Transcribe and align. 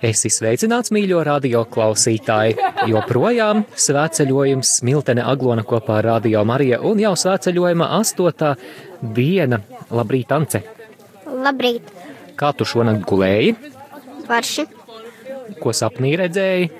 Esi 0.00 0.30
sveicināts, 0.32 0.92
mīļo 0.96 1.20
radio 1.28 1.66
klausītāji! 1.68 2.54
Joprojām 2.88 3.66
svētceļojums 3.76 4.70
Smiltene 4.80 5.24
Aglona 5.28 5.64
kopā 5.68 5.98
ar 6.00 6.08
Radio 6.14 6.44
Mariju 6.48 6.78
un 6.88 7.02
jau 7.02 7.12
svētceļojuma 7.20 7.90
astotā 7.98 8.54
diena. 9.02 9.60
Labrīt, 9.92 10.32
Ance! 10.32 10.62
Labrīt, 11.28 11.92
Kā 12.40 12.54
tu 12.56 12.64
šonakt 12.64 13.04
gulēji? 13.04 13.52
Varši. 14.24 14.64
Ko 15.60 15.74
sapnī 15.76 16.14
redzēji? 16.16 16.70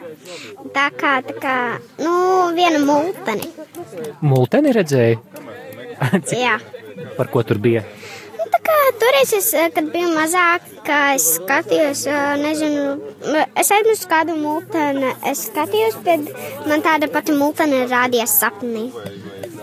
Tā 0.73 0.87
kā, 0.97 1.19
tā 1.27 1.35
kā, 1.43 1.57
nu, 2.01 2.15
viena 2.57 2.81
multeni. 2.81 3.51
Multeni 4.25 4.73
redzēji? 4.73 5.19
Jā. 6.33 6.57
par 7.19 7.29
ko 7.29 7.43
tur 7.45 7.61
bija? 7.61 7.85
Toreiz, 9.01 9.33
es, 9.37 9.55
eh, 9.55 9.71
kad 9.75 9.91
biju 9.93 10.11
mazāk, 10.15 10.67
kā 10.87 11.15
es 11.15 11.39
skatījos, 11.39 12.07
eh, 12.11 12.37
nezinu, 12.43 12.99
es 13.57 13.71
aizmirsu 13.71 14.09
kādu 14.11 14.37
multeni. 14.37 15.15
Es 15.27 15.49
skatījos, 15.49 16.03
bet 16.05 16.67
man 16.67 16.83
tāda 16.83 17.11
pati 17.13 17.33
multene 17.33 17.87
rādījās 17.89 18.39
sapnī. 18.43 18.91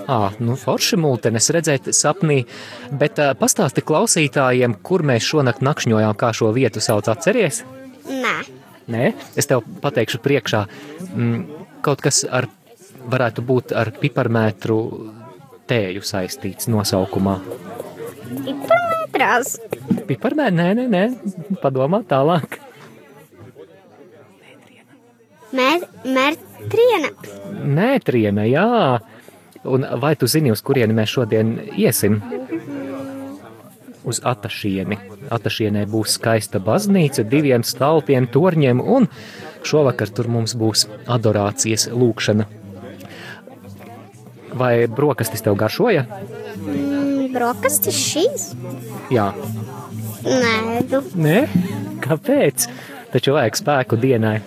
Ā, 0.08 0.32
nu 0.40 0.56
forši 0.56 0.96
multenes 0.96 1.50
redzēt 1.52 1.90
sapnī, 1.92 2.46
bet 2.92 3.20
uh, 3.20 3.34
pastāsti 3.36 3.84
klausītājiem, 3.84 4.78
kur 4.82 5.04
mēs 5.04 5.28
šonakt 5.28 5.60
nakšņojām, 5.60 6.16
kā 6.16 6.32
šo 6.32 6.54
vietu 6.56 6.80
sauc 6.80 7.10
atceries? 7.12 7.66
Nē, 8.08 8.38
Nē, 8.88 9.10
es 9.36 9.50
tev 9.50 9.66
pateikšu 9.84 10.22
priekšā, 10.24 10.62
mm, 11.12 11.40
kaut 11.84 12.00
kas 12.04 12.22
ar, 12.24 12.48
varētu 13.12 13.44
būt 13.44 13.74
ar 13.76 13.92
piparmētru 13.92 14.80
tēju 15.68 16.06
saistīts 16.08 16.72
nosaukumā. 16.72 17.36
Piparmetrās. 19.08 19.58
Piparmē, 20.08 20.50
nē, 20.52 20.68
nē, 20.78 20.86
nē, 20.92 21.04
padomā 21.62 22.04
tālāk. 22.08 22.60
Mēr, 25.56 25.86
mērtriena. 26.04 27.12
Mētriena, 27.64 28.46
jā. 28.48 29.00
Un 29.68 29.86
vai 30.00 30.16
tu 30.16 30.28
zini, 30.28 30.52
uz 30.52 30.62
kurieni 30.62 30.94
mēs 30.94 31.12
šodien 31.16 31.58
iesim? 31.76 32.22
Uz 34.08 34.22
Atašieni. 34.24 34.98
Atašienē 35.32 35.86
būs 35.92 36.16
skaista 36.16 36.60
baznīca, 36.64 37.26
diviem 37.28 37.64
staltiem, 37.64 38.28
torņiem, 38.32 38.80
un 38.80 39.08
šovakar 39.68 40.12
tur 40.12 40.30
mums 40.32 40.56
būs 40.56 40.88
adorācijas 41.08 41.90
lūkšana. 41.92 42.48
Vai 44.58 44.88
brokastis 44.88 45.44
tev 45.44 45.58
garšoja? 45.60 46.06
Brokastis 47.38 47.98
šīs? 48.02 48.52
Jā. 49.14 49.30
Nē, 50.26 50.54
nu, 50.90 51.02
Nē? 51.22 51.40
Kāpēc? 52.04 52.68
Taču 53.14 53.38
vajag 53.38 53.58
spēku 53.62 53.98
dienai, 54.02 54.40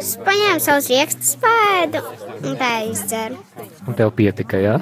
es 0.00 0.14
paņēmu 0.24 0.62
savus 0.64 0.88
rīkstu 0.90 1.26
spēdu 1.34 2.00
un 2.48 2.56
tā 2.60 2.70
izdzeru. 2.88 3.38
un 3.86 3.96
tev 3.98 4.12
pietika, 4.16 4.60
jā? 4.60 4.76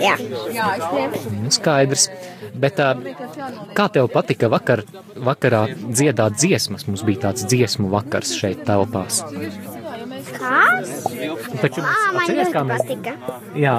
Jā. 0.00 0.16
Nu, 1.42 1.52
skaidrs. 1.52 2.08
Bet 2.54 2.80
kā 3.76 3.86
tev 3.92 4.08
patika 4.12 4.48
vakar, 4.52 4.84
vakarā 5.16 5.66
dziedāt 5.84 6.38
dziesmas? 6.40 6.86
Mums 6.88 7.04
bija 7.04 7.28
tāds 7.28 7.44
dziesmu 7.50 7.90
vakars 7.92 8.34
šeit 8.38 8.64
telpās. 8.68 9.22
Taču 10.38 11.80
Ā, 11.80 11.92
man 12.14 12.22
atceries, 12.22 12.48
kā 12.52 12.60
ļoti 12.60 12.68
mēs- 12.70 12.84
patika. 12.84 13.12
Jā, 13.56 13.74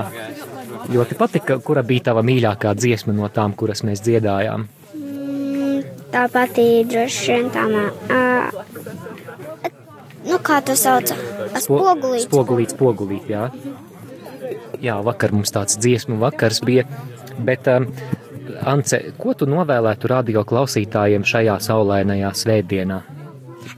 ļoti 0.93 1.17
patika, 1.19 1.57
kura 1.63 1.83
bija 1.83 2.03
tava 2.09 2.21
mīļākā 2.23 2.73
dziesma 2.75 3.13
no 3.13 3.27
tām, 3.29 3.53
kuras 3.55 3.81
mēs 3.83 4.01
dziedājām. 4.05 4.65
Mm, 4.95 5.83
Tā 6.11 6.27
pati 6.31 6.85
droši 6.87 7.31
vien 7.33 7.49
tā. 7.51 7.65
Uh, 8.09 8.45
nu, 10.25 10.37
kā 10.39 10.61
to 10.63 10.75
sauc? 10.79 11.11
Spogulīts. 11.59 12.27
Spogulīts, 12.29 12.75
spogulīt, 12.77 13.27
jā. 13.29 13.49
Jā, 14.81 14.99
vakar 15.03 15.31
mums 15.35 15.51
tāds 15.51 15.77
dziesmu 15.81 16.17
vakars 16.21 16.61
bija, 16.61 16.85
bet, 17.39 17.67
um, 17.67 17.89
Ance, 18.65 18.97
ko 19.17 19.33
tu 19.33 19.45
novēlētu 19.49 20.07
radio 20.07 20.43
klausītājiem 20.47 21.25
šajā 21.27 21.57
saulainajā 21.65 22.29
svētdienā? 22.37 23.01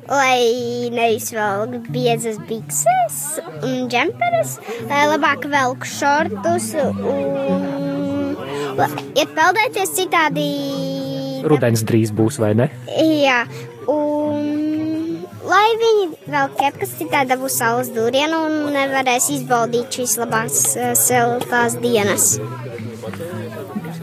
Lai 0.07 0.89
neizvelk 0.93 1.89
biezas 1.93 2.37
bikses 2.49 3.17
un 3.61 3.87
džemperes, 3.91 4.57
lai 4.89 5.03
labāk 5.11 5.47
velk 5.51 5.87
šortus 5.87 6.73
un 6.77 7.77
iet 9.17 9.33
peldēties 9.37 9.93
citādi. 9.97 10.47
Rudens 11.47 11.83
drīz 11.87 12.11
būs, 12.15 12.39
vai 12.41 12.53
ne? 12.57 12.69
Jā, 12.97 13.43
un 13.91 14.67
lai 15.47 15.67
viņi 15.79 16.07
vēl 16.27 16.51
kepkas 16.59 16.95
citādi 16.99 17.31
dabūs 17.31 17.57
saules 17.61 17.91
dūrienu 17.95 18.41
un 18.49 18.75
nevarēs 18.75 19.29
izbaudīt 19.37 19.99
šīs 19.99 20.17
labās 20.21 20.59
eh, 20.75 20.93
siltās 20.97 21.77
dienas. 21.83 22.35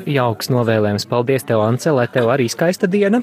Jauks 0.05 0.51
novēlējums. 0.53 1.07
Paldies, 1.09 1.47
tev, 1.49 1.63
Ance, 1.65 1.93
lai 1.95 2.07
tev 2.13 2.29
arī 2.33 2.49
skaista 2.53 2.89
diena. 2.91 3.23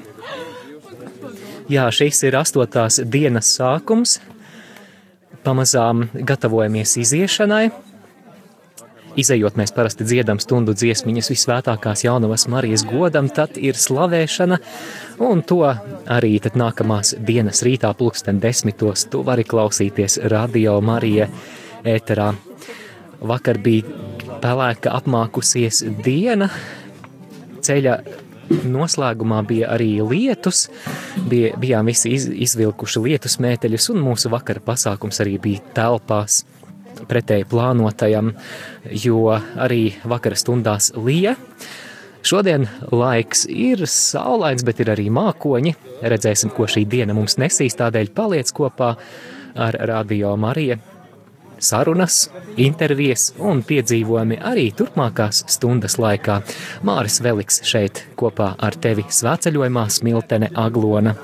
Jā, 1.72 1.86
šis 1.88 2.18
ir 2.26 2.34
astotās 2.36 2.98
dienas 3.08 3.48
sākums. 3.56 4.18
Pamazām 5.40 6.02
gatavojamies 6.12 6.98
iziešanai. 7.00 7.70
Izejot, 9.16 9.56
mēs 9.56 9.72
parasti 9.72 10.04
dziedam 10.04 10.40
stundu 10.42 10.74
dziesmiņas 10.76 11.30
visvētākās 11.32 12.02
jaunavas 12.04 12.44
Marijas 12.52 12.84
godam, 12.88 13.30
tad 13.32 13.56
ir 13.56 13.78
slavēšana, 13.80 14.58
un 15.24 15.40
to 15.48 15.62
arī 16.12 16.34
tad 16.44 16.58
nākamās 16.60 17.14
dienas 17.16 17.62
rītā 17.64 17.94
pulksten 17.96 18.40
desmitos 18.42 19.06
tu 19.12 19.22
vari 19.24 19.44
klausīties 19.48 20.18
radio 20.32 20.74
Marija 20.84 21.30
ēterā. 21.88 22.34
Vakar 23.32 23.62
bija 23.64 23.96
pelēka 24.44 24.92
apmākusies 24.98 25.80
diena, 26.04 26.50
ceļa 27.64 27.96
noslēgumā 28.68 29.42
bija 29.48 29.70
arī 29.74 29.96
lietus, 30.04 30.66
bija, 31.28 31.52
bijām 31.60 31.90
visi 31.90 32.12
iz, 32.16 32.28
izvilkuši 32.48 33.02
lietus 33.06 33.38
mēteļus, 33.42 33.90
un 33.94 34.02
mūsu 34.04 34.32
vakara 34.32 34.62
pasākums 34.64 35.22
arī 35.24 35.38
bija 35.42 35.62
telpās 35.76 36.42
pretēji 37.08 37.48
plānotajam, 37.50 38.32
jo 39.04 39.24
arī 39.32 39.84
vakara 40.08 40.38
stundās 40.38 40.92
lija. 40.96 41.36
Šodien 42.22 42.68
laiks 42.92 43.48
ir 43.50 43.82
saulains, 43.90 44.62
bet 44.62 44.84
ir 44.84 44.92
arī 44.92 45.08
mākoņi. 45.10 45.74
Redzēsim, 46.06 46.52
ko 46.54 46.68
šī 46.70 46.84
diena 46.86 47.16
mums 47.16 47.34
nesīs, 47.42 47.74
tādēļ 47.80 48.12
paliec 48.14 48.52
kopā 48.54 48.94
ar 49.58 49.78
Radio 49.90 50.36
Mariju 50.38 50.78
sarunas, 51.62 52.26
intervijas 52.60 53.30
un 53.38 53.62
piedzīvojumi 53.66 54.40
arī 54.52 54.68
turpmākās 54.76 55.44
stundas 55.54 55.98
laikā. 56.02 56.40
Māris 56.86 57.20
Veliks 57.24 57.62
šeit 57.68 58.04
kopā 58.18 58.52
ar 58.58 58.76
tevi 58.82 59.06
svētceļojumā 59.08 59.86
Smiltene 59.96 60.52
Aglona. 60.66 61.16